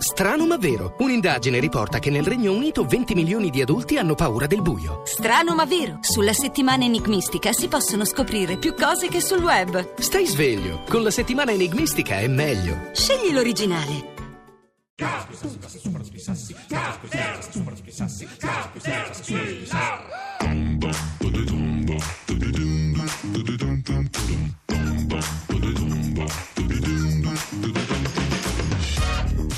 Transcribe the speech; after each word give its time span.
Strano 0.00 0.46
ma 0.46 0.56
vero. 0.56 0.94
Un'indagine 1.00 1.60
riporta 1.60 1.98
che 1.98 2.08
nel 2.08 2.24
Regno 2.24 2.52
Unito 2.52 2.84
20 2.84 3.12
milioni 3.12 3.50
di 3.50 3.60
adulti 3.60 3.98
hanno 3.98 4.14
paura 4.14 4.46
del 4.46 4.62
buio. 4.62 5.02
Strano 5.04 5.54
ma 5.54 5.66
vero. 5.66 5.98
Sulla 6.00 6.32
settimana 6.32 6.84
enigmistica 6.84 7.52
si 7.52 7.68
possono 7.68 8.06
scoprire 8.06 8.56
più 8.56 8.74
cose 8.74 9.08
che 9.08 9.20
sul 9.20 9.42
web. 9.42 9.98
Stai 9.98 10.24
sveglio. 10.24 10.84
Con 10.88 11.02
la 11.02 11.10
settimana 11.10 11.52
enigmistica 11.52 12.18
è 12.18 12.28
meglio. 12.28 12.88
Scegli 12.94 13.30
l'originale. 13.30 14.08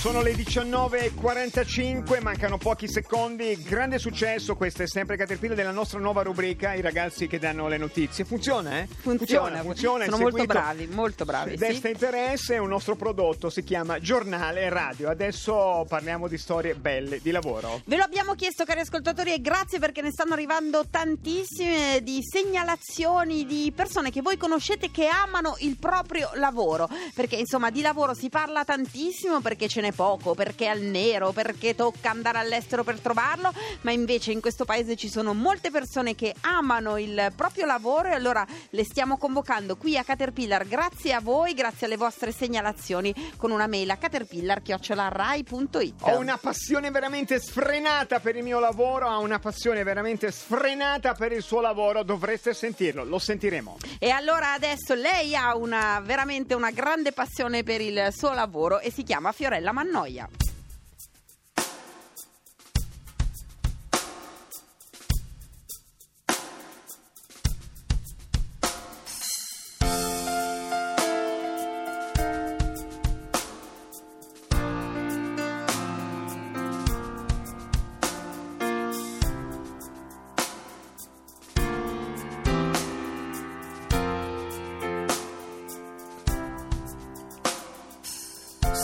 Sono 0.03 0.21
le 0.21 0.33
19.45, 0.33 2.21
mancano 2.23 2.59
pochi 2.59 2.89
secondi. 2.89 3.57
Grande 3.63 4.01
successo, 4.01 4.57
questo 4.57 4.83
è 4.83 4.89
sempre 4.89 5.17
Caterpillar 5.17 5.55
della 5.55 5.71
nostra 5.71 6.01
nuova 6.01 6.23
rubrica, 6.23 6.75
i 6.75 6.81
ragazzi 6.81 7.29
che 7.29 7.39
danno 7.39 7.69
le 7.69 7.77
notizie. 7.77 8.25
Funziona, 8.25 8.81
eh? 8.81 8.89
Funziona, 8.89 9.63
funziona. 9.63 10.07
sono 10.07 10.17
è 10.17 10.21
molto 10.21 10.45
bravi, 10.45 10.89
molto 10.89 11.25
bravi. 11.25 11.57
Desta 11.57 11.87
sì. 11.87 11.93
interesse, 11.93 12.55
è 12.57 12.59
un 12.59 12.71
nostro 12.71 12.97
prodotto, 12.97 13.49
si 13.49 13.63
chiama 13.63 14.01
Giornale 14.01 14.69
Radio. 14.71 15.09
Adesso 15.09 15.87
parliamo 15.89 16.27
di 16.27 16.37
storie 16.37 16.75
belle, 16.75 17.21
di 17.23 17.31
lavoro. 17.31 17.83
Ve 17.85 17.97
lo 17.97 18.03
abbiamo 18.03 18.35
chiesto, 18.35 18.65
cari 18.65 18.81
ascoltatori, 18.81 19.33
e 19.33 19.41
grazie 19.41 19.79
perché 19.79 20.03
ne 20.03 20.11
stanno 20.11 20.33
arrivando 20.33 20.83
tantissime 20.91 22.01
di 22.03 22.19
segnalazioni 22.29 23.47
di 23.47 23.73
persone 23.73 24.11
che 24.11 24.21
voi 24.21 24.37
conoscete 24.37 24.91
che 24.91 25.07
amano 25.07 25.55
il 25.61 25.77
proprio 25.79 26.29
lavoro. 26.35 26.89
Perché 27.15 27.37
insomma 27.37 27.71
di 27.71 27.83
lavoro 27.83 28.15
si 28.15 28.29
parla 28.29 28.65
tantissimo 28.65 29.41
perché 29.41 29.69
ce 29.69 29.81
n'è 29.81 29.91
poco, 29.93 30.35
perché 30.35 30.65
è 30.67 30.69
al 30.69 30.81
nero, 30.81 31.33
perché 31.33 31.75
tocca 31.75 32.11
andare 32.11 32.39
all'estero 32.39 32.85
per 32.85 32.99
trovarlo, 33.01 33.53
ma 33.83 33.91
invece 33.91 34.33
in 34.33 34.41
questo 34.41 34.65
paese 34.65 34.97
ci 34.97 35.09
sono 35.09 35.35
molte 35.35 35.71
persone 35.71 36.15
che 36.15 36.35
amano 36.41 36.99
il 36.99 37.33
proprio 37.37 37.67
lavoro 37.67 38.09
e 38.09 38.13
allora 38.13 38.47
le 38.71 38.85
stiamo 38.85 39.17
convocando 39.17 39.77
qui 39.77 39.97
a 39.97 40.05
Caterpillar. 40.05 40.67
Grazie 40.67 41.13
a 41.13 41.21
voi, 41.21 41.55
grazie 41.55 41.87
alle 41.87 41.97
vostre 41.97 42.33
segnalazioni 42.33 43.15
con 43.37 43.51
una 43.51 43.67
mail 43.67 43.91
a 43.91 43.97
caterpillar.rai.it. 43.97 45.95
Ho 46.01 46.19
una 46.19 46.39
passione 46.39 46.91
veramente 46.91 47.39
sfrenata 47.41 48.21
per 48.21 48.37
il 48.37 48.43
mio 48.43 48.59
lavoro, 48.59 49.09
ho 49.09 49.21
una 49.21 49.39
passione 49.39 49.83
veramente 49.83 50.31
sfrenata 50.31 51.15
per 51.15 51.33
il 51.33 51.43
suo 51.43 51.61
lavoro, 51.61 52.03
dovreste 52.03 52.55
sentirlo, 52.55 53.05
lo 53.05 53.19
sentiremo. 53.19 53.77
E 53.99 54.11
allora 54.11 54.53
adesso 54.53 54.95
lei 54.95 55.35
ha 55.37 55.57
una, 55.57 56.01
veramente 56.05 56.55
una 56.55 56.71
grande 56.71 57.13
passione 57.13 57.63
per 57.63 57.81
il 57.81 58.09
suo 58.13 58.33
lavoro 58.33 58.81
e 58.81 58.91
si 58.91 59.03
chiama 59.03 59.33
Fiorella 59.33 59.73
annoia. 59.83 60.29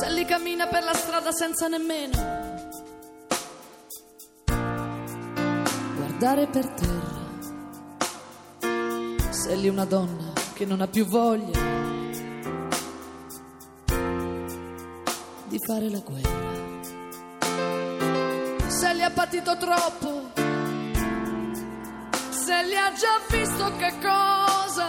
Sally 0.08 0.24
cammina 0.24 0.66
per 0.68 0.82
la 0.84 0.94
strada 0.94 1.30
senza 1.32 1.68
nemmeno 1.68 2.16
guardare 5.96 6.46
per 6.46 6.66
terra. 6.66 7.26
Sally 9.28 9.66
è 9.66 9.68
una 9.68 9.84
donna 9.84 10.32
che 10.54 10.64
non 10.64 10.80
ha 10.80 10.86
più 10.86 11.04
voglia 11.04 11.60
di 15.44 15.58
fare 15.66 15.90
la 15.90 15.98
guerra. 15.98 16.56
Sally 18.66 19.02
ha 19.02 19.10
patito 19.10 19.58
troppo. 19.58 20.30
Sally 22.30 22.76
ha 22.76 22.92
già 22.94 23.20
visto 23.28 23.76
che 23.76 23.92
cosa 24.00 24.86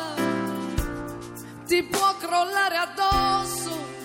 ti 1.66 1.84
può 1.84 2.16
crollare 2.16 2.78
addosso. 2.78 3.99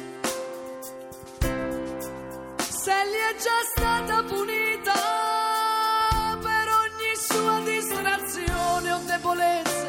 Sally 2.84 3.16
è 3.16 3.34
già 3.40 3.60
stata 3.74 4.22
punita 4.24 4.92
per 6.38 6.68
ogni 6.82 7.16
sua 7.16 7.60
distrazione 7.64 8.92
o 8.92 9.00
debolezza, 9.06 9.86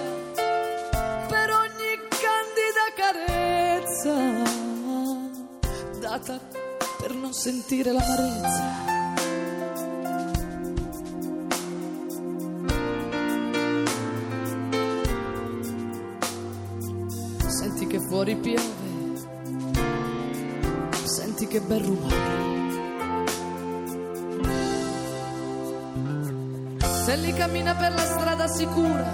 per 1.27 1.49
ogni 1.51 1.99
candida 2.07 2.85
carezza 2.95 4.15
data 5.99 6.39
per 6.97 7.13
non 7.15 7.33
sentire 7.33 7.91
l'amarezza. 7.91 8.63
Senti 17.45 17.87
che 17.87 17.99
fuori 18.07 18.37
piove, 18.37 18.63
senti 21.03 21.45
che 21.47 21.59
bel 21.59 21.83
rumore. 21.83 22.54
Se 27.05 27.15
lì 27.17 27.31
cammina 27.33 27.75
per 27.75 27.93
la 27.93 28.03
strada 28.03 28.47
sicura, 28.47 29.11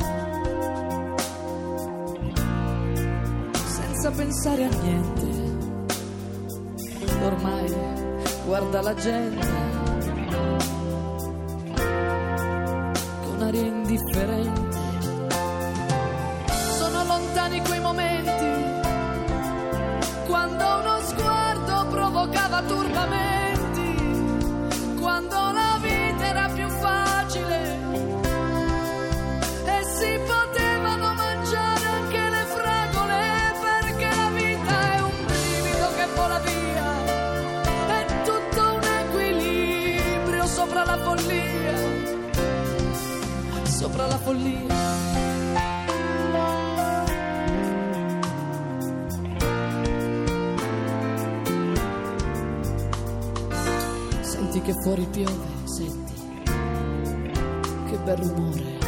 senza 3.52 4.12
pensare 4.12 4.64
a 4.64 4.70
niente, 4.82 5.28
ormai 7.22 7.76
guarda 8.46 8.82
la 8.82 8.94
gente 8.94 9.46
con 13.26 13.42
aria 13.42 13.62
indifferente. 13.62 14.80
Sono 16.78 17.04
lontani 17.04 17.60
quei 17.60 17.82
momenti 17.82 18.80
quando 20.28 20.64
uno 20.64 20.98
sguardo 21.02 21.88
provocava 21.90 22.62
turbamenti, 22.62 23.96
quando 24.98 25.36
la 25.52 25.71
follia. 44.24 44.80
Senti 54.22 54.62
che 54.62 54.74
fuori 54.82 55.08
piove, 55.12 55.48
senti 55.66 56.14
che 57.90 57.98
bel 58.04 58.18
rumore. 58.18 58.80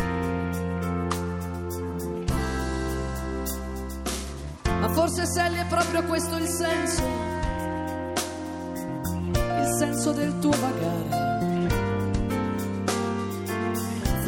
Ma 4.79 4.89
forse 4.89 5.25
Sally 5.25 5.57
è 5.57 5.65
proprio 5.67 6.03
questo 6.03 6.35
il 6.37 6.47
senso, 6.47 7.03
il 9.33 9.75
senso 9.77 10.11
del 10.11 10.37
tuo 10.39 10.51
vagare. 10.51 11.22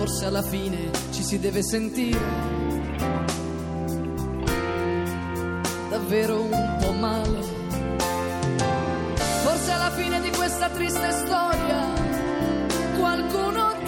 Forse 0.06 0.26
alla 0.26 0.44
fine 0.44 0.92
ci 1.10 1.24
si 1.24 1.40
deve 1.40 1.64
sentire 1.64 2.20
davvero 5.90 6.44
un 6.44 6.78
po' 6.80 6.92
male. 6.92 7.42
Forse 9.42 9.72
alla 9.72 9.90
fine 9.90 10.22
di 10.22 10.30
questa 10.30 10.70
triste 10.70 11.12
storia 11.12 11.88
qualcuno 13.00 13.85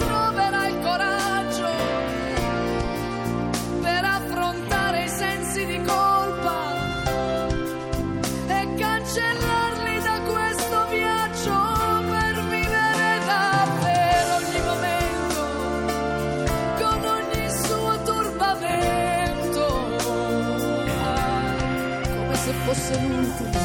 ah, 22.90 23.57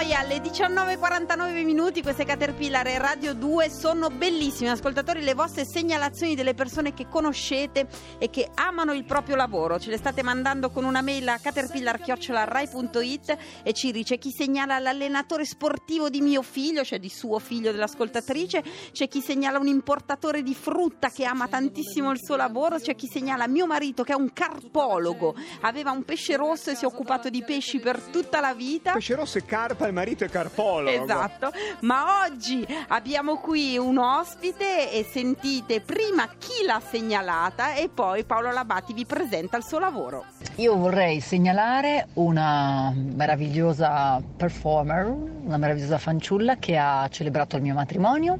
Mannoia 0.00 0.20
alle 0.20 0.38
19.49 0.38 1.62
minuti 1.62 2.00
queste 2.00 2.24
Caterpillar 2.24 2.86
e 2.86 2.96
Radio 2.96 3.34
2 3.34 3.68
sono 3.68 4.08
bellissime. 4.08 4.70
Ascoltatori, 4.70 5.22
le 5.22 5.34
vostre 5.34 5.66
segnalazioni 5.66 6.34
delle 6.34 6.54
persone 6.54 6.94
che 6.94 7.06
conoscete 7.06 7.86
e 8.18 8.30
che 8.30 8.48
amano 8.54 8.94
il 8.94 9.04
proprio 9.04 9.36
lavoro. 9.36 9.78
Ce 9.78 9.90
le 9.90 9.98
state 9.98 10.22
mandando 10.22 10.70
con 10.70 10.84
una 10.84 11.02
mail 11.02 11.28
a 11.28 11.38
caterpillar.rai.it 11.38 13.36
e 13.62 13.74
ci 13.74 13.92
dice 13.92 14.16
chi 14.16 14.30
segnala 14.30 14.78
l'allenatore 14.78 15.44
sportivo 15.44 16.08
di 16.08 16.22
mio 16.22 16.40
figlio, 16.40 16.82
cioè 16.82 16.98
di 16.98 17.10
suo 17.10 17.38
figlio 17.38 17.70
dell'ascoltatrice, 17.70 18.64
c'è 18.92 19.06
chi 19.06 19.20
segnala 19.20 19.58
un 19.58 19.66
importatore 19.66 20.42
di 20.42 20.54
frutta 20.54 21.10
che 21.10 21.26
ama 21.26 21.46
tantissimo 21.46 22.10
il 22.10 22.22
suo 22.22 22.36
lavoro, 22.36 22.78
c'è 22.78 22.94
chi 22.94 23.06
segnala 23.06 23.46
mio 23.46 23.66
marito 23.66 24.02
che 24.02 24.14
è 24.14 24.16
un 24.16 24.32
carpologo, 24.32 25.34
aveva 25.60 25.90
un 25.90 26.04
pesce 26.04 26.36
rosso 26.36 26.70
e 26.70 26.74
si 26.74 26.84
è 26.84 26.86
occupato 26.86 27.28
di 27.28 27.44
pesci 27.44 27.80
per 27.80 28.00
tutta 28.00 28.40
la 28.40 28.54
vita. 28.54 28.92
Pesce 28.92 29.14
rosso 29.14 29.36
e 29.36 29.44
carpa, 29.44 29.88
il 29.90 29.94
marito 29.94 30.24
è 30.24 30.28
carpologo. 30.28 31.02
Esatto, 31.02 31.50
ma 31.80 32.24
oggi 32.24 32.66
abbiamo 32.88 33.36
qui 33.36 33.76
un 33.76 33.98
ospite 33.98 34.90
e 34.92 35.04
sentite 35.04 35.80
prima 35.80 36.28
chi 36.38 36.64
l'ha 36.64 36.80
segnalata 36.80 37.74
e 37.74 37.90
poi 37.92 38.24
Paolo 38.24 38.50
Labati 38.50 38.92
vi 38.94 39.04
presenta 39.04 39.56
il 39.56 39.64
suo 39.64 39.78
lavoro. 39.78 40.24
Io 40.56 40.76
vorrei 40.76 41.20
segnalare 41.20 42.08
una 42.14 42.92
meravigliosa 42.94 44.20
performer, 44.36 45.06
una 45.06 45.56
meravigliosa 45.56 45.98
fanciulla 45.98 46.56
che 46.56 46.76
ha 46.76 47.06
celebrato 47.08 47.56
il 47.56 47.62
mio 47.62 47.74
matrimonio 47.74 48.38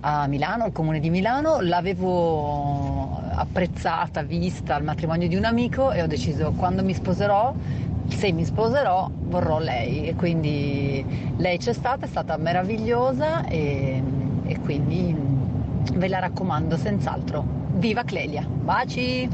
a 0.00 0.26
Milano, 0.26 0.64
al 0.64 0.72
comune 0.72 1.00
di 1.00 1.10
Milano. 1.10 1.60
L'avevo 1.60 3.20
apprezzata, 3.32 4.22
vista 4.22 4.74
al 4.74 4.82
matrimonio 4.82 5.28
di 5.28 5.36
un 5.36 5.44
amico 5.44 5.92
e 5.92 6.02
ho 6.02 6.06
deciso 6.06 6.52
quando 6.56 6.82
mi 6.82 6.94
sposerò 6.94 7.54
se 8.10 8.32
mi 8.32 8.44
sposerò 8.44 9.10
vorrò 9.12 9.58
lei 9.58 10.06
e 10.06 10.14
quindi 10.14 11.04
lei 11.36 11.58
c'è 11.58 11.72
stata, 11.72 12.06
è 12.06 12.08
stata 12.08 12.36
meravigliosa 12.36 13.46
e, 13.46 14.02
e 14.44 14.60
quindi 14.60 15.14
ve 15.94 16.08
la 16.08 16.18
raccomando 16.18 16.76
senz'altro. 16.76 17.44
Viva 17.74 18.02
Clelia, 18.02 18.46
baci! 18.46 19.28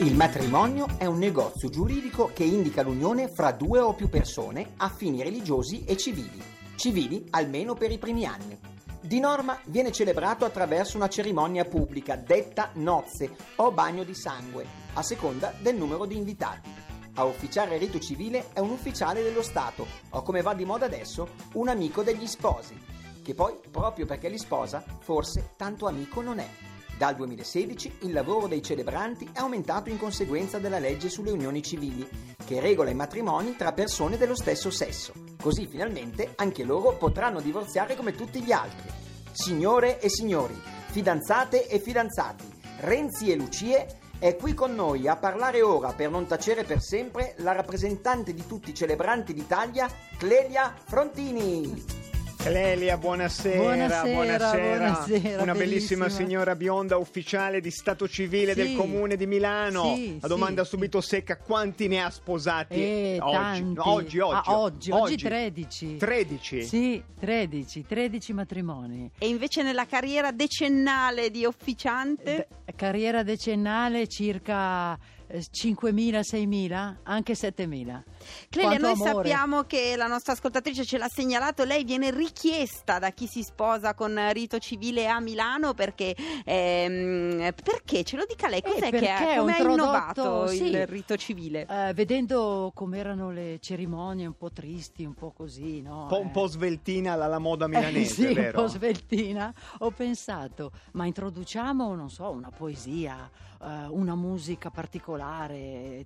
Il 0.00 0.14
matrimonio 0.14 0.86
è 0.96 1.06
un 1.06 1.18
negozio 1.18 1.68
giuridico 1.68 2.30
che 2.32 2.44
indica 2.44 2.82
l'unione 2.82 3.28
fra 3.28 3.50
due 3.50 3.80
o 3.80 3.94
più 3.94 4.08
persone 4.08 4.74
a 4.76 4.88
fini 4.88 5.22
religiosi 5.24 5.84
e 5.84 5.96
civili, 5.96 6.40
civili 6.76 7.26
almeno 7.30 7.74
per 7.74 7.90
i 7.90 7.98
primi 7.98 8.24
anni. 8.24 8.77
Di 9.08 9.20
norma 9.20 9.58
viene 9.64 9.90
celebrato 9.90 10.44
attraverso 10.44 10.98
una 10.98 11.08
cerimonia 11.08 11.64
pubblica 11.64 12.14
detta 12.14 12.72
nozze 12.74 13.34
o 13.56 13.72
bagno 13.72 14.04
di 14.04 14.14
sangue, 14.14 14.66
a 14.92 15.02
seconda 15.02 15.54
del 15.62 15.76
numero 15.76 16.04
di 16.04 16.14
invitati. 16.14 16.68
A 17.14 17.24
ufficiare 17.24 17.76
il 17.76 17.80
rito 17.80 17.98
civile 18.00 18.48
è 18.52 18.58
un 18.58 18.68
ufficiale 18.68 19.22
dello 19.22 19.40
Stato, 19.40 19.86
o 20.10 20.20
come 20.20 20.42
va 20.42 20.52
di 20.52 20.66
moda 20.66 20.84
adesso, 20.84 21.26
un 21.54 21.68
amico 21.68 22.02
degli 22.02 22.26
sposi, 22.26 22.78
che 23.22 23.32
poi, 23.32 23.54
proprio 23.70 24.04
perché 24.04 24.28
li 24.28 24.36
sposa, 24.36 24.84
forse 24.98 25.52
tanto 25.56 25.86
amico 25.86 26.20
non 26.20 26.38
è. 26.38 26.48
Dal 26.98 27.14
2016 27.14 28.00
il 28.00 28.12
lavoro 28.12 28.46
dei 28.46 28.60
celebranti 28.60 29.30
è 29.32 29.38
aumentato 29.38 29.88
in 29.88 29.96
conseguenza 29.96 30.58
della 30.58 30.78
legge 30.78 31.08
sulle 31.08 31.30
unioni 31.30 31.62
civili, 31.62 32.06
che 32.44 32.60
regola 32.60 32.90
i 32.90 32.94
matrimoni 32.94 33.56
tra 33.56 33.72
persone 33.72 34.18
dello 34.18 34.36
stesso 34.36 34.68
sesso. 34.70 35.14
Così 35.40 35.66
finalmente 35.66 36.32
anche 36.36 36.62
loro 36.64 36.96
potranno 36.96 37.40
divorziare 37.40 37.96
come 37.96 38.12
tutti 38.12 38.42
gli 38.42 38.52
altri. 38.52 38.97
Signore 39.40 40.00
e 40.00 40.08
signori, 40.08 40.60
fidanzate 40.88 41.68
e 41.68 41.78
fidanzati, 41.78 42.44
Renzi 42.80 43.30
e 43.30 43.36
Lucie, 43.36 43.86
è 44.18 44.34
qui 44.34 44.52
con 44.52 44.74
noi 44.74 45.06
a 45.06 45.14
parlare 45.14 45.62
ora 45.62 45.92
per 45.92 46.10
non 46.10 46.26
tacere 46.26 46.64
per 46.64 46.82
sempre 46.82 47.34
la 47.38 47.52
rappresentante 47.52 48.34
di 48.34 48.44
tutti 48.48 48.70
i 48.70 48.74
celebranti 48.74 49.32
d'Italia, 49.32 49.88
Clelia 50.18 50.74
Frontini. 50.84 51.97
Clelia, 52.40 52.96
buonasera, 52.96 53.58
Buonasera, 53.58 54.02
buonasera, 54.14 55.42
Una 55.42 55.52
bellissima 55.54 56.04
bellissima. 56.04 56.08
signora 56.08 56.54
bionda 56.54 56.96
ufficiale 56.96 57.60
di 57.60 57.70
Stato 57.70 58.08
Civile 58.08 58.54
Sì. 58.54 58.62
del 58.62 58.76
Comune 58.76 59.16
di 59.16 59.26
Milano. 59.26 59.94
Sì, 59.96 60.18
La 60.20 60.28
domanda 60.28 60.62
sì, 60.62 60.70
subito 60.70 61.00
secca, 61.00 61.36
quanti 61.36 61.88
ne 61.88 62.00
ha 62.02 62.10
sposati 62.10 62.74
Eh, 62.74 63.18
oggi? 63.20 63.32
tanti. 63.34 63.72
No, 63.74 63.88
oggi, 63.90 64.18
oggi. 64.20 64.48
Ah, 64.48 64.58
oggi, 64.60 64.90
oggi 64.92 65.16
13. 65.16 65.96
13? 65.96 66.62
Sì, 66.62 67.02
13, 67.18 67.84
13 67.86 68.32
matrimoni. 68.32 69.10
E 69.18 69.28
invece 69.28 69.62
nella 69.62 69.86
carriera 69.86 70.30
decennale 70.30 71.30
di 71.30 71.44
officiante... 71.44 72.46
Beh, 72.64 72.72
carriera 72.76 73.24
decennale 73.24 74.06
circa 74.06 74.94
eh, 74.94 74.98
5.000, 75.30 76.20
6.000, 76.20 76.94
anche 77.02 77.34
7.000. 77.34 78.02
Clelia, 78.48 78.78
noi 78.78 78.92
amore. 78.92 79.12
sappiamo 79.14 79.62
che 79.64 79.94
la 79.96 80.06
nostra 80.06 80.32
ascoltatrice 80.32 80.84
ce 80.84 80.98
l'ha 80.98 81.08
segnalato, 81.08 81.64
lei 81.64 81.84
viene 81.84 82.10
richiesta 82.10 82.98
da 82.98 83.10
chi 83.10 83.26
si 83.26 83.42
sposa 83.42 83.94
con 83.94 84.18
rito 84.32 84.58
civile 84.58 85.06
a 85.06 85.20
Milano 85.20 85.74
perché, 85.74 86.14
ehm, 86.44 87.52
perché? 87.62 88.04
ce 88.04 88.16
lo 88.16 88.24
dica 88.26 88.48
lei, 88.48 88.60
Eh, 88.60 88.70
cos'è 88.70 88.90
che 88.90 89.14
è 89.14 89.36
come 89.38 89.52
un 89.60 89.68
ha 89.68 89.72
innovato 89.72 90.46
sì. 90.48 90.64
il 90.70 90.86
rito 90.86 91.16
civile? 91.16 91.66
Eh, 91.68 91.92
vedendo 91.94 92.70
com'erano 92.74 93.30
le 93.30 93.58
cerimonie 93.60 94.26
un 94.26 94.36
po' 94.36 94.50
tristi, 94.50 95.04
un 95.04 95.14
po' 95.14 95.30
così, 95.30 95.82
no? 95.82 96.02
Un 96.02 96.08
po', 96.08 96.20
un 96.20 96.26
Eh. 96.28 96.30
po' 96.30 96.46
sveltina 96.46 97.12
alla 97.12 97.38
moda 97.38 97.66
milanese, 97.68 98.24
Eh, 98.24 98.28
sì, 98.28 98.34
vero? 98.34 98.58
un 98.58 98.64
po' 98.64 98.70
sveltina. 98.70 99.52
Ho 99.78 99.90
pensato, 99.90 100.72
ma 100.92 101.04
introduciamo, 101.06 101.94
non 101.94 102.08
so, 102.10 102.30
una 102.30 102.50
poesia, 102.50 103.28
eh, 103.62 103.86
una 103.88 104.14
musica 104.14 104.70
particolare, 104.70 105.16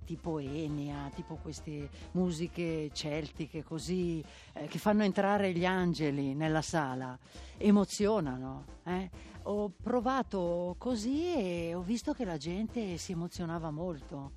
tipo 0.05 0.39
Enia, 0.39 1.09
tipo 1.13 1.35
queste 1.35 1.89
musiche 2.11 2.89
celtiche 2.93 3.63
così, 3.63 4.23
eh, 4.53 4.67
che 4.67 4.77
fanno 4.79 5.03
entrare 5.03 5.53
gli 5.53 5.65
angeli 5.65 6.33
nella 6.33 6.61
sala, 6.61 7.17
emozionano. 7.57 8.65
eh. 8.85 9.09
Ho 9.43 9.69
provato 9.81 10.75
così 10.77 11.33
e 11.33 11.73
ho 11.75 11.81
visto 11.81 12.13
che 12.13 12.23
la 12.23 12.37
gente 12.37 12.97
si 12.97 13.11
emozionava 13.11 13.71
molto. 13.71 14.31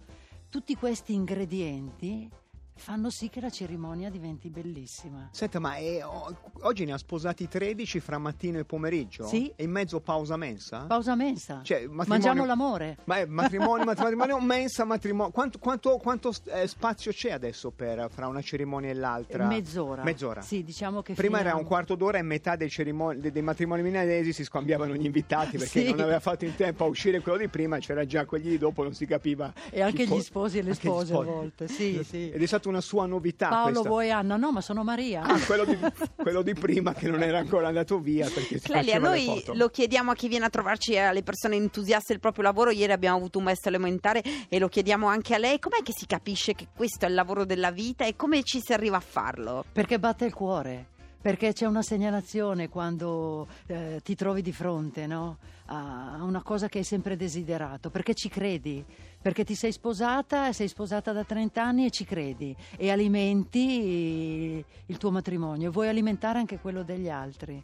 Tutti 0.48 0.74
questi 0.74 1.14
ingredienti 1.14 2.28
fanno 2.76 3.10
sì 3.10 3.28
che 3.30 3.40
la 3.40 3.50
cerimonia 3.50 4.10
diventi 4.10 4.48
bellissima. 4.50 5.28
Senta, 5.32 5.58
ma 5.58 5.76
è- 5.76 6.04
o- 6.04 6.36
oggi 6.62 6.84
ne 6.84 6.92
ha 6.92 6.98
sposati 6.98 7.48
13 7.48 8.00
fra 8.00 8.18
mattino 8.18 8.58
e 8.58 8.64
pomeriggio? 8.64 9.26
Sì. 9.26 9.52
E 9.56 9.64
in 9.64 9.70
mezzo 9.70 10.00
pausa 10.00 10.36
mensa? 10.36 10.84
Pausa 10.86 11.14
mensa. 11.14 11.60
Cioè, 11.62 11.86
matrimonio- 11.86 12.06
Mangiamo 12.08 12.44
l'amore. 12.44 12.98
Ma 13.04 13.16
è 13.18 13.26
matrimonio, 13.26 13.84
matrimonio, 13.86 14.38
mensa, 14.40 14.84
matrimonio. 14.84 15.32
Quanto, 15.32 15.58
quanto- 15.58 15.96
quanto, 15.96 16.32
eh, 16.52 16.66
spazio 16.66 17.12
c'è 17.12 17.30
adesso 17.32 17.70
per, 17.70 18.08
fra 18.10 18.26
una 18.28 18.42
cerimonia 18.42 18.90
e 18.90 18.94
l'altra? 18.94 19.46
Mezz'ora. 19.46 20.02
Mezz'ora. 20.02 20.40
Sì, 20.42 20.62
diciamo 20.62 21.02
che 21.02 21.14
Prima 21.14 21.36
era 21.38 21.50
finiamo. 21.50 21.60
un 21.60 21.66
quarto 21.66 21.94
d'ora 21.94 22.18
e 22.18 22.22
metà 22.22 22.56
dei, 22.56 22.68
cerimoni- 22.70 23.20
dei- 23.20 23.32
dei 23.32 23.42
matrimoni 23.42 23.82
milanesi 23.82 24.32
si 24.32 24.44
scambiavano 24.44 24.94
gli 24.94 25.04
invitati 25.04 25.56
perché 25.58 25.80
Sì. 25.84 25.90
non 25.90 26.00
aveva 26.00 26.20
fatto 26.20 26.44
in 26.44 26.54
tempo 26.54 26.84
a 26.84 26.88
uscire 26.88 27.20
quello 27.20 27.38
di 27.38 27.48
prima, 27.48 27.78
c'era 27.78 28.04
già 28.04 28.24
quelli 28.26 28.50
di 28.50 28.58
dopo, 28.58 28.82
non 28.82 28.94
si 28.94 29.06
capiva. 29.06 29.52
E 29.70 29.80
anche 29.80 30.02
chi 30.04 30.08
fo- 30.08 30.16
gli 30.18 30.20
sposi 30.22 30.58
e 30.58 30.62
le 30.62 30.70
anche 30.70 30.82
gli 30.88 30.90
spose 30.90 31.12
a 31.12 31.16
sposi. 31.16 31.30
volte, 31.30 31.68
sì, 31.68 32.04
sì. 32.04 32.30
Ed 32.30 32.42
è 32.42 32.46
stata 32.66 32.68
una 32.68 32.80
sua 32.80 33.06
novità 33.06 33.48
Paolo 33.48 33.70
questa. 33.72 33.88
vuoi 33.88 34.10
Anna? 34.10 34.36
No, 34.36 34.52
ma 34.52 34.60
sono 34.60 34.82
Maria. 34.82 35.22
Ah, 35.22 35.38
quello 35.40 35.64
di, 35.64 35.76
quello 36.16 36.42
di 36.42 36.54
prima 36.54 36.92
che 36.92 37.08
non 37.08 37.22
era 37.22 37.38
ancora 37.38 37.68
andato 37.68 37.98
via 37.98 38.28
Clelia, 38.62 38.98
noi 38.98 39.42
lo 39.54 39.68
chiediamo 39.68 40.10
a 40.10 40.14
chi 40.14 40.28
viene 40.28 40.46
a 40.46 40.50
trovarci, 40.50 40.96
alle 40.98 41.22
persone 41.22 41.56
entusiaste 41.56 42.12
del 42.12 42.20
proprio 42.20 42.44
lavoro. 42.44 42.70
Ieri 42.70 42.92
abbiamo 42.92 43.16
avuto 43.16 43.38
un 43.38 43.44
maestro 43.44 43.70
elementare 43.70 44.22
e 44.48 44.58
lo 44.58 44.68
chiediamo 44.68 45.06
anche 45.06 45.34
a 45.34 45.38
lei. 45.38 45.58
Com'è 45.58 45.82
che 45.82 45.92
si 45.92 46.06
capisce 46.06 46.54
che 46.54 46.68
questo 46.74 47.06
è 47.06 47.08
il 47.08 47.14
lavoro 47.14 47.44
della 47.44 47.70
vita 47.70 48.04
e 48.04 48.16
come 48.16 48.42
ci 48.42 48.60
si 48.62 48.72
arriva 48.72 48.96
a 48.96 49.00
farlo? 49.00 49.64
Perché 49.72 49.98
batte 49.98 50.24
il 50.24 50.34
cuore. 50.34 50.94
Perché 51.20 51.52
c'è 51.52 51.66
una 51.66 51.82
segnalazione 51.82 52.68
quando 52.68 53.48
eh, 53.66 54.00
ti 54.02 54.14
trovi 54.14 54.42
di 54.42 54.52
fronte 54.52 55.06
no? 55.06 55.38
a 55.66 56.18
una 56.22 56.42
cosa 56.42 56.68
che 56.68 56.78
hai 56.78 56.84
sempre 56.84 57.16
desiderato, 57.16 57.90
perché 57.90 58.14
ci 58.14 58.28
credi, 58.28 58.84
perché 59.20 59.44
ti 59.44 59.54
sei 59.54 59.72
sposata, 59.72 60.52
sei 60.52 60.68
sposata 60.68 61.12
da 61.12 61.24
30 61.24 61.62
anni 61.62 61.86
e 61.86 61.90
ci 61.90 62.04
credi 62.04 62.54
e 62.76 62.90
alimenti 62.90 64.64
il 64.86 64.98
tuo 64.98 65.10
matrimonio, 65.10 65.72
vuoi 65.72 65.88
alimentare 65.88 66.38
anche 66.38 66.58
quello 66.58 66.84
degli 66.84 67.08
altri. 67.08 67.60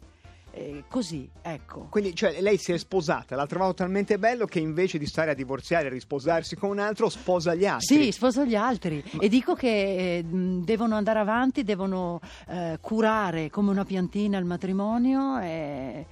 Eh, 0.55 0.83
così, 0.87 1.27
ecco. 1.41 1.87
Quindi, 1.89 2.13
cioè, 2.13 2.39
lei 2.39 2.57
si 2.57 2.71
è 2.73 2.77
sposata, 2.77 3.35
l'ha 3.35 3.47
trovato 3.47 3.73
talmente 3.73 4.19
bello 4.19 4.45
che 4.45 4.59
invece 4.59 4.99
di 4.99 5.07
stare 5.07 5.31
a 5.31 5.33
divorziare 5.33 5.87
e 5.87 5.89
risposarsi 5.89 6.55
con 6.55 6.69
un 6.69 6.77
altro, 6.77 7.09
sposa 7.09 7.55
gli 7.55 7.65
altri. 7.65 8.03
Sì, 8.03 8.11
sposo 8.11 8.45
gli 8.45 8.53
altri 8.53 9.03
e 9.19 9.29
dico 9.29 9.55
che 9.55 10.17
eh, 10.17 10.23
devono 10.23 10.93
andare 10.93 11.17
avanti, 11.17 11.63
devono 11.63 12.19
eh, 12.47 12.77
curare 12.79 13.49
come 13.49 13.71
una 13.71 13.83
piantina 13.83 14.37
il 14.37 14.45
matrimonio 14.45 15.39
e 15.39 16.05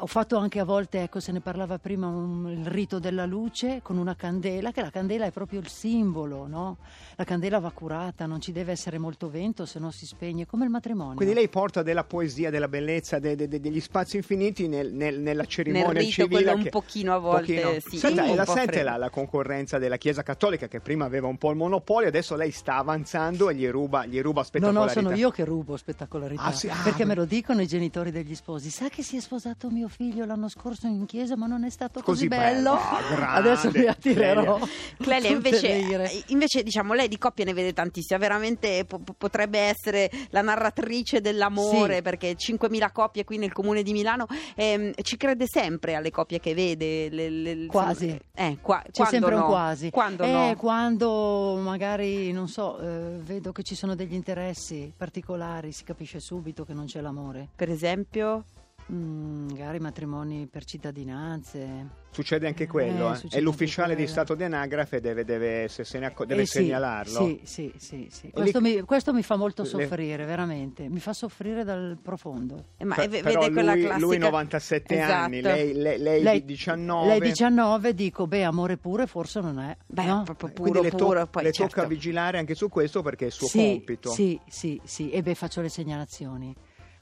Ho 0.00 0.06
fatto 0.06 0.36
anche 0.36 0.58
a 0.58 0.64
volte, 0.64 1.00
ecco, 1.02 1.20
se 1.20 1.30
ne 1.32 1.40
parlava 1.40 1.78
prima, 1.78 2.08
un- 2.08 2.50
il 2.50 2.66
rito 2.66 2.98
della 2.98 3.24
luce 3.24 3.80
con 3.82 3.96
una 3.96 4.14
candela, 4.16 4.70
che 4.72 4.82
la 4.82 4.90
candela 4.90 5.24
è 5.26 5.30
proprio 5.30 5.60
il 5.60 5.68
simbolo, 5.68 6.46
no? 6.46 6.76
La 7.14 7.24
candela 7.24 7.60
va 7.60 7.70
curata, 7.70 8.26
non 8.26 8.40
ci 8.40 8.50
deve 8.52 8.72
essere 8.72 8.98
molto 8.98 9.30
vento, 9.30 9.64
se 9.64 9.78
no 9.78 9.90
si 9.92 10.04
spegne, 10.04 10.44
come 10.44 10.64
il 10.64 10.70
matrimonio. 10.70 11.14
Quindi 11.14 11.34
lei 11.34 11.48
porta 11.48 11.82
della 11.82 12.04
poesia, 12.04 12.50
della 12.50 12.68
bellezza, 12.68 13.18
de- 13.20 13.36
de- 13.36 13.48
de- 13.48 13.60
degli 13.60 13.80
spazi 13.80 14.16
infiniti 14.16 14.66
nel- 14.68 14.92
nel- 14.92 15.18
nella 15.20 15.44
cerimonia 15.46 15.86
Nel 15.88 15.96
rito, 16.02 16.10
civile. 16.10 16.28
quello 16.42 16.56
un 16.56 16.62
che- 16.64 16.68
pochino 16.70 17.14
a 17.14 17.18
volte, 17.18 17.60
pochino. 17.60 17.80
sì, 17.80 17.96
Senta, 17.96 18.24
un 18.24 18.28
e 18.30 18.34
la 18.34 18.44
po' 18.44 18.52
sente 18.52 18.82
la, 18.82 18.96
la 18.96 19.08
concorrenza 19.10 19.78
della 19.78 19.96
Chiesa 19.96 20.22
Cattolica 20.22 20.66
che 20.68 20.80
prima 20.80 21.04
aveva 21.06 21.28
un 21.28 21.38
po' 21.38 21.50
il 21.50 21.56
monopolio, 21.56 22.08
adesso 22.08 22.34
lei 22.34 22.50
sta 22.50 22.76
avanzando 22.76 23.48
e 23.48 23.54
gli 23.54 23.66
ruba, 23.68 24.04
gli 24.04 24.20
ruba 24.20 24.40
No, 24.40 24.46
spettacolarità. 24.46 25.00
no, 25.00 25.06
sono 25.06 25.16
io 25.16 25.30
che 25.30 25.44
rubo 25.44 25.76
spettacolarità. 25.76 26.42
Ah, 26.42 26.52
sì? 26.52 26.68
Ah, 26.68 26.76
perché 26.82 27.04
me 27.06 27.14
lo 27.14 27.24
dicono 27.24 27.62
i 27.62 27.66
genitori 27.66 28.10
degli 28.10 28.34
sposi. 28.34 28.68
Sa 28.68 28.88
che 28.88 29.02
si 29.02 29.16
è 29.16 29.20
sposato 29.20 29.70
mio 29.76 29.88
figlio 29.88 30.24
l'anno 30.24 30.48
scorso 30.48 30.86
in 30.86 31.04
chiesa, 31.06 31.36
ma 31.36 31.46
non 31.46 31.64
è 31.64 31.70
stato 31.70 32.00
così, 32.00 32.26
Così 32.26 32.28
bello. 32.28 32.72
Ah, 32.72 33.00
grande. 33.14 33.50
Adesso 33.50 33.70
mi 33.74 33.84
attirerò. 33.86 34.58
Clelia, 34.98 35.28
invece, 35.36 36.22
invece, 36.28 36.62
diciamo, 36.62 36.94
lei 36.94 37.08
di 37.08 37.18
coppie 37.18 37.44
ne 37.44 37.52
vede 37.52 37.72
tantissime, 37.72 38.18
veramente 38.18 38.84
po- 38.86 38.98
po- 38.98 39.14
potrebbe 39.16 39.58
essere 39.58 40.10
la 40.30 40.40
narratrice 40.40 41.20
dell'amore, 41.20 41.96
Sì. 41.96 42.02
perché 42.02 42.34
5.000 42.36 42.90
coppie 42.92 43.24
qui 43.24 43.36
nel 43.38 43.52
comune 43.52 43.82
di 43.82 43.92
Milano, 43.92 44.26
ehm, 44.54 44.92
ci 45.02 45.16
crede 45.16 45.46
sempre 45.46 45.94
alle 45.94 46.10
coppie 46.10 46.40
che 46.40 46.54
vede? 46.54 47.08
le- 47.10 47.30
le- 47.30 47.66
Quasi. 47.66 48.18
Eh, 48.34 48.58
qua- 48.60 48.82
C'è 48.82 49.02
quando 49.04 49.10
sempre 49.12 49.34
no? 49.34 49.40
un 49.42 49.46
quasi. 49.48 49.90
Quando 49.90 50.22
eh, 50.24 50.30
no? 50.32 50.54
quando 50.56 51.58
magari, 51.62 52.32
non 52.32 52.48
so, 52.48 52.78
eh, 52.78 53.18
vedo 53.20 53.52
che 53.52 53.62
ci 53.62 53.74
sono 53.74 53.94
degli 53.94 54.14
interessi 54.14 54.92
particolari, 54.96 55.72
si 55.72 55.84
capisce 55.84 56.20
subito 56.20 56.64
che 56.64 56.72
non 56.72 56.86
c'è 56.86 57.00
l'amore. 57.00 57.48
Per 57.54 57.68
esempio? 57.68 58.44
Mm, 58.92 59.48
magari 59.50 59.80
matrimoni 59.80 60.46
per 60.46 60.64
cittadinanze. 60.64 62.04
Succede 62.12 62.46
anche 62.46 62.68
quello, 62.68 63.08
Eh, 63.08 63.12
eh. 63.12 63.16
succede 63.16 63.36
È 63.36 63.40
l'ufficiale 63.44 63.94
di. 63.96 64.06
Stato 64.06 64.34
di 64.36 64.44
anagrafe 64.44 65.00
deve, 65.00 65.24
deve, 65.24 65.66
se 65.68 65.82
se 65.84 65.98
ne 65.98 66.06
acco- 66.06 66.24
deve 66.24 66.42
Eh 66.42 66.46
sì, 66.46 66.52
segnalarlo. 66.58 67.26
Sì, 67.26 67.40
sì, 67.42 67.72
sì. 67.76 68.08
sì. 68.10 68.30
Questo, 68.30 68.60
mi, 68.60 68.80
questo 68.82 69.12
mi 69.12 69.22
fa 69.24 69.34
molto 69.36 69.62
Le- 69.62 69.68
soffrire, 69.68 70.24
veramente. 70.24 70.88
Mi 70.88 71.00
fa 71.00 71.12
soffrire 71.12 71.64
dal 71.64 71.98
profondo. 72.00 72.66
Eh, 72.76 72.84
ma 72.84 72.94
Per- 72.94 73.04
eh, 73.04 73.08
ve- 73.08 73.22
però 73.22 73.40
vede 73.40 73.52
quella 73.52 73.72
lui, 73.74 73.82
classica... 73.82 74.06
lui 74.06 74.18
97 74.18 75.00
anni, 75.00 75.38
Esatto. 75.38 75.54
lei, 75.56 75.74
lei, 75.74 75.98
lei 75.98 76.22
Lei- 76.22 76.44
19. 76.44 77.06
Lei 77.08 77.20
19, 77.20 77.92
dico, 77.94 78.26
beh, 78.28 78.44
amore 78.44 78.76
pure 78.76 79.06
forse 79.08 79.40
non 79.40 79.58
è. 79.58 79.76
Beh, 79.84 80.04
no? 80.04 80.22
proprio 80.22 80.52
Quindi 80.52 80.70
puro, 80.70 80.82
le, 80.82 80.90
to- 80.90 80.96
puro, 80.96 81.26
poi 81.26 81.42
le 81.42 81.52
certo. 81.52 81.74
tocca 81.74 81.88
vigilare 81.88 82.38
anche 82.38 82.54
su 82.54 82.68
questo 82.68 83.02
perché 83.02 83.24
è 83.24 83.26
il 83.26 83.32
suo 83.32 83.48
sì, 83.48 83.58
compito. 83.58 84.10
Sì, 84.10 84.38
sì, 84.48 84.80
sì. 84.84 85.10
E 85.10 85.22
beh, 85.22 85.34
faccio 85.34 85.60
le 85.60 85.68
segnalazioni. 85.68 86.54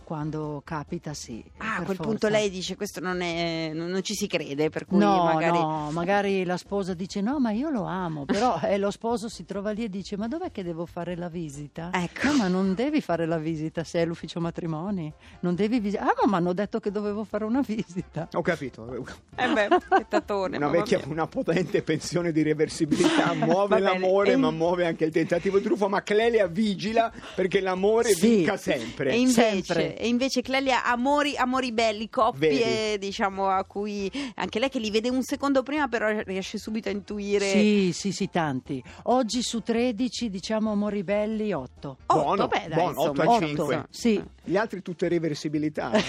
Quando 0.04 0.61
capita, 0.64 1.14
sì. 1.14 1.42
Ah, 1.56 1.73
a 1.73 1.82
quel 1.82 1.96
forza. 1.96 2.02
punto 2.02 2.28
lei 2.28 2.50
dice 2.50 2.76
questo 2.76 3.00
non, 3.00 3.23
è, 3.23 3.70
non, 3.73 3.88
non 3.88 4.02
ci 4.02 4.14
si 4.14 4.26
crede, 4.26 4.68
per 4.68 4.84
cui 4.84 4.99
No, 4.99 5.25
magari... 5.25 5.58
no, 5.58 5.88
magari 5.92 6.44
la 6.44 6.58
sposa 6.58 6.92
dice 6.92 7.23
no, 7.23 7.38
ma 7.40 7.52
io 7.52 7.70
lo 7.70 7.84
amo, 7.84 8.25
però 8.26 8.61
eh, 8.62 8.76
lo 8.76 8.90
sposo 8.90 9.28
si 9.30 9.44
trova 9.46 9.70
lì 9.70 9.84
e 9.84 9.88
dice 9.88 10.16
ma 10.18 10.28
dov'è 10.28 10.52
che 10.52 10.62
devo 10.62 10.84
fare 10.84 11.16
la 11.16 11.28
visita? 11.28 11.88
Ecco. 11.92 12.26
No, 12.28 12.34
ma 12.37 12.49
non 12.49 12.75
devi 12.75 13.00
fare 13.00 13.25
la 13.26 13.38
visita 13.38 13.82
se 13.82 14.02
è 14.02 14.04
l'ufficio 14.04 14.40
matrimoni, 14.40 15.11
non 15.40 15.54
devi 15.54 15.80
visitare. 15.80 16.11
Ah, 16.11 16.14
ma 16.25 16.26
mi 16.26 16.34
hanno 16.37 16.52
detto 16.52 16.80
che 16.80 16.90
dovevo 16.90 17.25
fare 17.25 17.44
una 17.44 17.62
visita. 17.64 18.28
Ho 18.34 18.42
capito. 18.42 19.23
Eh 19.37 19.52
beh, 19.52 19.68
che 19.68 20.06
tatone, 20.08 20.58
Una 20.58 20.68
vecchia, 20.68 21.00
una 21.08 21.26
potente 21.26 21.82
pensione 21.82 22.30
di 22.30 22.42
reversibilità 22.42 23.32
muove 23.34 23.80
l'amore, 23.80 24.32
E- 24.32 24.37
ma 24.37 24.50
muove 24.52 24.87
anche 24.87 25.04
il 25.06 25.11
tentativo 25.11 25.58
di 25.58 25.64
truffa. 25.64 25.88
Ma 25.88 26.02
Clelia 26.04 26.46
vigila 26.46 27.12
perché 27.34 27.61
l'amore 27.61 28.11
Sì. 28.14 28.37
vinca 28.37 28.56
sempre. 28.56 29.11
E 29.11 29.18
invece, 29.18 29.42
Sempre. 29.64 29.93
E 29.96 30.08
invece 30.08 30.42
Clelia 30.42 30.84
amori, 30.84 31.36
amori 31.36 31.72
belli, 31.72 32.08
coppie 32.10 32.48
Vedi. 32.48 33.06
diciamo 33.06 33.48
a 33.48 33.64
cui 33.64 34.10
anche 34.34 34.58
lei 34.58 34.68
che 34.68 34.78
li 34.78 34.90
vede 34.90 35.08
un 35.08 35.22
secondo 35.22 35.62
prima 35.62 35.88
però 35.88 36.08
riesce 36.24 36.58
subito 36.58 36.88
a 36.88 36.92
intuire 36.92 37.48
Sì, 37.48 37.90
sì, 37.92 38.12
sì, 38.12 38.28
tanti. 38.30 38.82
Oggi 39.04 39.42
su 39.42 39.60
13 39.60 40.30
diciamo 40.30 40.72
amori 40.72 41.02
belli 41.04 41.52
8. 41.52 41.96
Buono, 42.06 42.30
Otto, 42.44 42.46
beh, 42.48 42.68
dai, 42.68 42.76
buono, 42.78 42.90
insomma, 42.90 43.10
8 43.10 43.22
a 43.22 43.34
otto, 43.34 43.46
5. 43.46 43.86
Sì. 43.90 44.22
Gli 44.46 44.56
altri 44.56 44.82
tutte 44.82 45.08
reversibilità. 45.08 45.90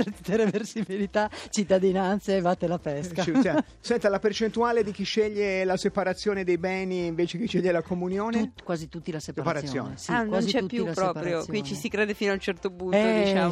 Tutte 0.00 0.36
reversibilità, 0.36 1.28
cittadinanze 1.50 2.36
e 2.36 2.40
vate 2.40 2.66
la 2.66 2.78
pesca. 2.78 3.22
Sì, 3.22 3.32
cioè, 3.42 3.54
senta, 3.80 4.08
la 4.08 4.18
percentuale 4.18 4.82
di 4.84 4.92
chi 4.92 5.02
sceglie 5.04 5.64
la 5.64 5.76
separazione 5.76 6.44
dei 6.44 6.56
beni 6.58 7.06
invece 7.06 7.38
che 7.38 7.46
sceglie 7.46 7.72
la 7.72 7.82
comunione? 7.82 8.38
Tut- 8.38 8.62
quasi 8.62 8.88
tutti 8.88 9.10
la 9.10 9.18
separazione. 9.20 9.96
Separazione. 9.96 9.96
sì, 9.96 10.10
ah, 10.12 10.22
non 10.22 10.44
c'è 10.44 10.60
tutti 10.60 10.76
più 10.76 10.92
proprio, 10.92 11.44
qui 11.44 11.62
ci 11.62 11.74
si 11.74 11.88
crede 11.88 12.14
fino 12.14 12.30
a 12.30 12.34
un 12.34 12.40
certo 12.40 12.70
punto, 12.70 12.96
Eh, 12.96 13.29
diciamo. 13.32 13.50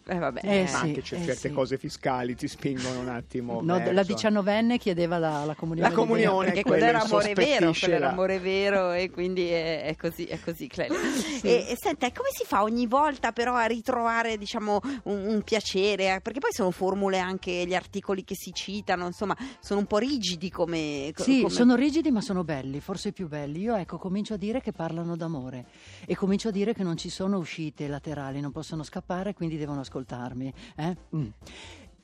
sì. 0.00 0.10
Eh, 0.12 0.18
vabbè. 0.18 0.40
Eh, 0.42 0.60
Ma 0.62 0.66
sì, 0.66 0.74
anche 0.86 1.02
c'è 1.02 1.14
eh, 1.16 1.24
certe 1.24 1.48
sì. 1.48 1.50
cose 1.52 1.78
fiscali 1.78 2.34
ti 2.34 2.48
spingono 2.48 3.00
un 3.00 3.08
attimo. 3.08 3.60
No, 3.62 3.76
verso- 3.78 3.92
la 3.92 4.02
diciannovenne 4.02 4.78
chiedeva 4.78 5.18
la, 5.18 5.44
la 5.44 5.54
comunione. 5.54 5.88
La 5.88 5.94
comunione, 5.94 6.46
perché 6.46 6.62
quello 6.62 6.84
era 6.84 7.00
amore 7.02 7.32
vero, 7.34 7.72
quello 7.78 7.94
era 7.94 8.10
amore 8.10 8.38
vero 8.38 8.92
e 8.92 9.10
quindi 9.10 9.46
è, 9.48 9.82
è 9.84 9.96
così, 9.96 10.24
è 10.24 10.38
così 10.40 10.66
Clelia. 10.66 10.96
E, 11.42 11.66
e 11.68 11.74
senta, 11.78 12.10
come 12.12 12.28
si 12.32 12.44
fa 12.44 12.62
ogni 12.62 12.86
volta 12.86 13.32
però 13.32 13.54
a 13.54 13.64
ritrovare 13.64 14.36
diciamo 14.36 14.80
un, 15.04 15.26
un 15.26 15.42
piacere? 15.42 16.14
Eh, 16.14 16.20
Perché 16.20 16.40
poi 16.40 16.50
sono 16.52 16.70
formule 16.70 17.18
anche 17.18 17.64
gli 17.66 17.74
articoli 17.74 18.24
che 18.24 18.34
si 18.36 18.52
citano, 18.52 19.06
insomma, 19.06 19.36
sono 19.60 19.80
un 19.80 19.86
po' 19.86 19.98
rigidi 19.98 20.50
come... 20.50 21.10
co- 21.14 21.22
Sì, 21.22 21.40
come- 21.42 21.52
sono 21.52 21.74
rigidi 21.74 22.10
ma 22.10 22.20
sono 22.20 22.44
belli, 22.44 22.80
forse 22.80 23.12
più 23.12 23.28
belli. 23.28 23.60
Io 23.60 23.74
ecco, 23.76 23.98
comincio 23.98 24.34
a 24.34 24.36
dire 24.36 24.60
che 24.60 24.72
parlano 24.72 25.16
d'amore 25.16 25.66
e 26.04 26.14
comincio 26.14 26.48
a 26.48 26.50
dire 26.50 26.74
che 26.74 26.82
non 26.82 26.96
ci 26.96 27.08
sono 27.08 27.38
uscite 27.38 27.88
laterali, 27.88 28.40
non 28.40 28.52
possono 28.52 28.82
scappare, 28.82 29.15
quindi 29.34 29.56
devono 29.56 29.80
ascoltarmi. 29.80 30.52
eh? 30.76 30.96
Mm. 31.14 31.26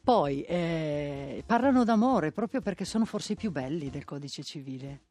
Poi 0.02 0.42
eh, 0.42 1.44
parlano 1.46 1.84
d'amore 1.84 2.32
proprio 2.32 2.60
perché 2.60 2.84
sono 2.84 3.04
forse 3.04 3.34
i 3.34 3.36
più 3.36 3.52
belli 3.52 3.88
del 3.88 4.04
codice 4.04 4.42
civile. 4.42 5.02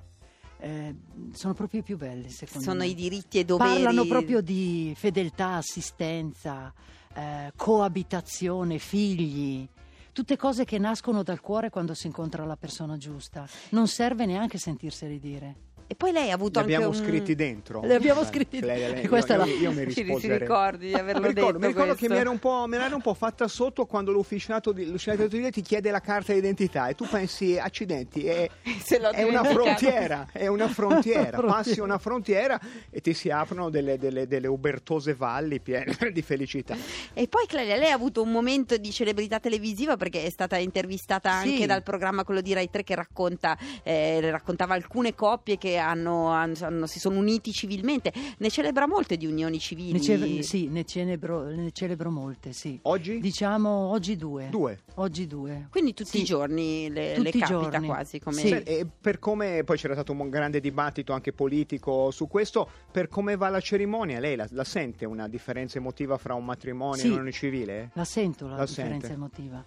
Eh, 0.60 0.96
sono 1.34 1.54
proprio 1.54 1.80
i 1.80 1.84
più 1.84 1.98
belli, 1.98 2.30
secondo 2.30 2.62
sono 2.62 2.80
me. 2.80 2.88
i 2.88 2.94
diritti 2.94 3.40
e 3.40 3.46
doveri. 3.46 3.84
Parlano 3.84 4.06
proprio 4.06 4.42
di 4.42 4.94
fedeltà, 4.96 5.56
assistenza, 5.56 6.74
eh, 7.14 7.54
coabitazione, 7.56 8.78
figli. 8.78 9.68
Tutte 10.12 10.36
cose 10.36 10.66
che 10.66 10.78
nascono 10.78 11.24
dal 11.24 11.40
cuore 11.40 11.70
quando 11.70 11.94
si 11.94 12.08
incontra 12.08 12.44
la 12.44 12.58
persona 12.58 12.98
giusta. 12.98 13.48
Non 13.70 13.88
serve 13.88 14.26
neanche 14.26 14.58
sentirseli 14.58 15.20
dire. 15.20 15.56
E 15.92 15.96
poi 15.96 16.14
lei 16.14 16.32
ha 16.32 16.36
avuto 16.36 16.60
Li 16.62 16.74
anche 16.74 16.76
abbiamo 16.76 16.98
un... 16.98 17.04
scritti 17.06 17.36
dentro. 17.36 17.82
Li 17.84 17.94
abbiamo 17.94 18.24
scritti 18.24 18.62
dentro. 18.62 19.18
io, 19.18 19.36
la- 19.36 19.46
io 19.46 19.72
mi 19.74 19.84
Sì, 19.88 19.92
si 19.92 20.02
risposerei. 20.04 20.38
ricordi 20.38 20.88
di 20.88 20.94
averlo 20.94 21.20
mi 21.24 21.28
ricordo, 21.28 21.52
detto 21.52 21.60
mi 21.60 21.68
ricordo 21.68 21.92
che 21.92 21.98
questo. 21.98 22.14
mi 22.16 22.20
era 22.22 22.30
un 22.30 22.40
po', 22.40 22.64
me 22.66 22.78
l'era 22.78 22.96
un 22.96 23.02
po' 23.02 23.14
fatta 23.14 23.46
sotto 23.50 23.86
quando 23.86 24.14
l'ufficiato 24.14 24.72
di, 24.72 24.98
civile 24.98 25.52
ti 25.52 25.62
chiede 25.62 25.92
la 25.92 26.00
carta 26.00 26.32
d'identità 26.32 26.88
e 26.88 26.96
tu 26.96 27.06
pensi, 27.10 27.58
accidenti, 27.60 28.26
è, 28.26 28.50
è 29.12 29.24
una 29.24 29.44
frontiera, 29.44 30.28
è 30.32 30.48
una 30.48 30.70
frontiera, 30.70 31.42
passi 31.46 31.82
una 31.82 31.98
frontiera 31.98 32.58
e 32.90 33.02
ti 33.02 33.14
si 33.14 33.30
aprono 33.30 33.70
delle, 33.70 33.98
delle, 33.98 34.28
delle 34.28 34.48
ubertose 34.48 35.14
valli 35.14 35.60
piene 35.60 35.94
di 36.14 36.22
felicità. 36.22 36.74
E 37.14 37.28
poi 37.28 37.46
Clelia, 37.48 37.76
lei 37.76 37.92
ha 37.92 37.96
avuto 37.96 38.22
un 38.22 38.32
momento 38.32 38.78
di 38.78 38.92
celebrità 38.92 39.42
televisiva 39.42 39.98
perché 39.98 40.24
è 40.24 40.30
stata 40.30 40.56
intervistata 40.56 41.42
Sì. 41.42 41.50
anche 41.50 41.66
dal 41.66 41.84
programma 41.84 42.24
quello 42.24 42.40
di 42.40 42.54
Rai 42.54 42.70
3 42.70 42.86
che 42.86 42.96
racconta, 42.96 43.58
eh, 43.84 44.32
raccontava 44.32 44.74
alcune 44.74 45.14
coppie 45.14 45.58
che 45.58 45.80
hanno, 45.82 46.28
hanno- 46.28 46.56
hanno- 46.62 46.86
si 46.88 47.00
sono 47.00 47.20
uniti 47.20 47.52
civilmente. 47.52 48.14
Ne 48.38 48.50
celebra 48.50 48.88
molte 48.88 49.18
di 49.18 49.26
unioni 49.26 49.60
civili. 49.60 49.92
Ne 49.94 50.02
ce- 50.02 50.44
sì, 50.44 50.68
ne 50.70 50.86
celebro, 50.86 51.44
ne 51.50 51.72
celebro 51.72 52.10
molte, 52.12 52.54
sì. 52.54 52.80
Oggi? 52.84 53.20
Diciamo 53.20 53.70
oggi 53.70 54.16
due. 54.16 54.48
Due. 54.50 54.80
Oggi 54.96 55.28
due. 55.28 55.68
Quindi 55.70 55.94
tutti 55.94 56.10
Sì. 56.12 56.22
i 56.22 56.24
giorni 56.24 56.90
le, 56.90 57.14
Tutti 57.16 57.24
le 57.24 57.30
i 57.30 57.40
capita 57.40 57.70
giorni. 57.70 57.88
quasi 57.88 58.20
come... 58.20 58.38
Sì. 58.40 58.50
E 58.52 58.86
per 59.02 59.20
come 59.20 59.64
poi 59.66 59.78
c'era 59.78 59.94
stato 59.94 60.12
un 60.14 60.30
grande 60.30 60.60
dibattito 60.60 61.12
anche 61.14 61.34
politico 61.34 62.12
su 62.12 62.28
questo, 62.28 62.70
per 62.92 63.08
come 63.08 63.36
va 63.36 63.50
la 63.50 63.60
cerimonia, 63.60 64.20
lei 64.20 64.36
la, 64.36 64.48
la 64.52 64.64
sente 64.64 65.06
una 65.06 65.28
differenza 65.28 65.78
emotiva 65.80 66.18
fra 66.18 66.34
un 66.36 66.46
matrimonio 66.46 66.96
Sì. 66.96 67.04
e 67.06 67.08
un'unione 67.08 67.32
civile? 67.32 67.92
La 67.94 68.06
sento 68.06 68.48
la, 68.48 68.56
La 68.58 68.66
differenza 68.66 69.08
sente. 69.08 69.14
emotiva. 69.14 69.66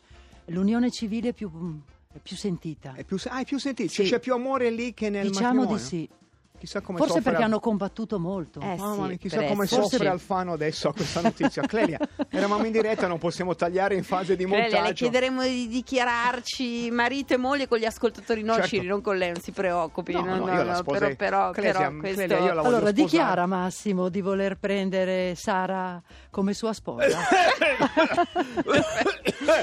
L'unione 0.49 0.90
civile 0.90 1.30
è 1.30 1.33
più, 1.33 1.50
è 2.14 2.18
più 2.23 2.37
sentita. 2.37 2.92
È 2.94 3.04
più, 3.04 3.16
ah, 3.28 3.40
è 3.40 3.44
più 3.44 3.59
sentito, 3.59 3.90
Sì. 3.92 4.04
c'è 4.04 4.21
più 4.21 4.35
amore 4.35 4.71
lì 4.71 4.94
che 4.94 5.11
nel 5.11 5.26
diciamo 5.26 5.49
matrimonio. 5.64 5.76
di 5.76 5.83
sì. 5.83 6.09
Chissà 6.56 6.80
come 6.80 6.97
Forse 6.97 7.14
soffre 7.14 7.30
perché 7.30 7.44
Al- 7.44 7.50
hanno 7.50 7.61
combattuto 7.61 8.18
molto. 8.18 8.61
Eh, 8.61 8.76
Mamma 8.76 9.09
mia, 9.09 9.16
chissà 9.16 9.42
come 9.44 9.64
essere- 9.64 9.83
soffre 9.83 10.09
Alfano 10.09 10.52
adesso 10.54 10.88
a 10.88 10.94
questa 10.94 11.21
notizia. 11.21 11.61
Clelia, 11.66 11.99
eravamo 12.30 12.64
in 12.64 12.73
diretta, 12.73 13.06
non 13.06 13.18
possiamo 13.18 13.54
tagliare 13.54 13.97
in 13.97 14.02
fase 14.04 14.35
di 14.35 14.44
Clelia, 14.47 14.64
le 14.68 14.73
montaggio. 14.73 14.94
chiederemo 14.94 15.42
di 15.42 15.68
dichiararci 15.68 16.90
marito 16.90 17.35
e 17.35 17.37
moglie 17.37 17.68
con 17.68 17.76
gli 17.78 17.85
ascoltatori 17.85 18.42
Certo. 18.42 18.61
nocili, 18.61 18.87
non 18.87 19.02
con 19.02 19.18
lei, 19.18 19.33
non 19.33 19.42
si 19.42 19.50
preoccupi. 19.50 20.12
No, 20.14 20.23
no, 20.23 20.50
io 20.54 20.62
la 20.62 20.76
sposerei. 20.76 21.16
però, 21.16 21.50
però, 21.50 21.50
Clelia, 21.50 21.73
però 21.73 21.99
questo... 22.00 22.16
Clelia, 22.23 22.37
io 22.38 22.40
la 22.40 22.47
voglio 22.47 22.61
Allora, 22.61 22.76
sposare. 22.76 22.92
dichiara 22.92 23.47
Massimo 23.47 24.09
di 24.09 24.21
voler 24.23 24.56
prendere 24.56 25.35
Sara 25.35 26.00
come 26.30 26.54
sua 26.54 26.73
sposa. 26.73 27.18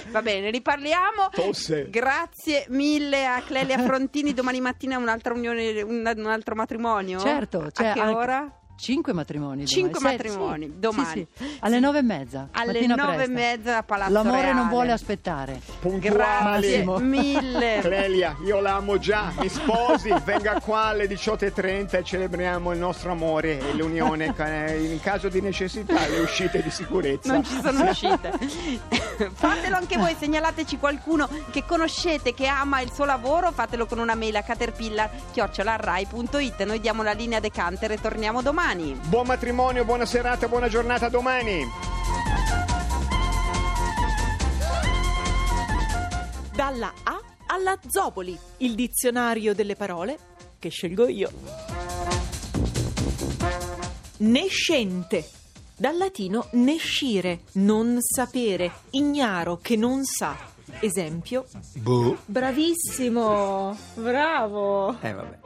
Va 0.10 0.22
bene, 0.22 0.50
riparliamo. 0.50 1.30
Tosse. 1.32 1.90
Grazie 1.90 2.66
mille 2.70 3.26
a 3.26 3.42
Clelia 3.42 3.78
Frontini. 3.80 4.34
Domani 4.34 4.62
mattina 4.62 4.98
un'altra 4.98 5.34
unione, 5.34 5.82
un, 5.82 6.12
un 6.16 6.26
altro 6.28 6.56
matrimonio? 6.56 7.20
certo, 7.20 7.72
cioè 7.72 7.88
a 7.88 7.94
che 7.94 8.00
anche- 8.00 8.16
ora? 8.16 8.56
Cinque 8.82 9.14
matrimoni. 9.14 9.68
Cinque 9.68 10.00
domani. 10.00 10.18
Matrimoni, 10.18 10.66
sì, 10.66 10.74
domani. 10.80 11.08
sì, 11.08 11.28
sì. 11.46 11.58
Alle 11.60 11.80
nove 11.80 12.00
e 12.00 12.02
mezza. 12.02 12.48
Alle 12.52 12.74
mattina 12.74 12.96
nove 12.96 13.12
e 13.12 13.16
presto. 13.16 13.32
mezza 13.34 13.78
a 13.78 13.84
Palazzo 13.84 14.12
L'amore 14.12 14.42
Reale. 14.42 14.54
non 14.54 14.68
vuole 14.70 14.92
aspettare. 14.92 15.62
Puntuali. 15.80 16.16
Grazie 16.16 16.84
Massimo. 16.84 16.98
mille. 16.98 17.80
Clelia, 17.82 18.36
io 18.44 18.60
l'amo 18.60 18.98
già, 18.98 19.32
mi 19.40 19.50
sposi, 19.50 20.12
venga 20.26 20.60
qua 20.60 20.86
alle 20.86 21.06
18.30 21.06 21.98
e 21.98 22.04
celebriamo 22.04 22.72
il 22.72 22.80
nostro 22.80 23.12
amore 23.12 23.60
e 23.60 23.74
l'unione, 23.74 24.34
in 24.80 25.00
caso 25.02 25.30
di 25.30 25.42
necessità 25.42 26.08
le 26.08 26.20
uscite 26.20 26.64
di 26.64 26.72
sicurezza. 26.72 27.32
Non 27.32 27.44
ci 27.44 27.60
sono 27.62 27.88
uscite. 27.88 28.32
Fatelo 29.32 29.76
anche 29.76 29.98
voi, 29.98 30.16
segnalateci 30.18 30.78
qualcuno 30.78 31.30
che 31.52 31.64
conoscete, 31.66 32.34
che 32.34 32.48
ama 32.48 32.82
il 32.82 32.92
suo 32.92 33.06
lavoro, 33.06 33.52
fatelo 33.52 33.86
con 33.86 34.00
una 34.00 34.16
mail 34.16 34.38
a 34.38 34.42
caterpillar.it. 34.42 36.64
Noi 36.64 36.80
diamo 36.80 37.04
la 37.04 37.12
linea 37.12 37.40
decanter 37.40 37.92
e 37.92 38.02
torniamo 38.02 38.42
domani. 38.42 38.70
Buon 38.74 39.26
matrimonio, 39.26 39.84
buona 39.84 40.06
serata, 40.06 40.48
buona 40.48 40.70
giornata 40.70 41.10
domani. 41.10 41.70
Dalla 46.56 46.94
A 47.04 47.22
alla 47.48 47.78
Zoboli, 47.86 48.38
il 48.60 48.76
dizionario 48.76 49.54
delle 49.54 49.76
parole 49.76 50.18
che 50.58 50.70
scelgo 50.70 51.10
io. 51.10 51.30
Nescente. 54.20 55.30
Dal 55.76 55.98
latino 55.98 56.48
nescire, 56.54 57.42
non 57.54 57.98
sapere, 58.00 58.72
ignaro 58.92 59.58
che 59.58 59.76
non 59.76 60.06
sa. 60.06 60.34
Esempio. 60.80 61.46
Boh. 61.74 62.18
Bravissimo, 62.24 63.78
bravo. 63.96 64.96
Eh 65.02 65.12
vabbè. 65.12 65.40